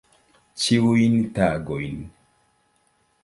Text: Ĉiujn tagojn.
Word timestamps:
Ĉiujn 0.61 1.17
tagojn. 1.35 2.01